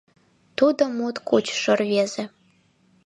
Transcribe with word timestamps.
Тудо 0.57 0.83
мут 0.97 1.15
кучышо 1.27 1.73
рвезе. 1.79 2.23